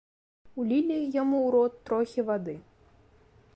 [0.63, 2.57] Улілі яму ў рот трохі вады.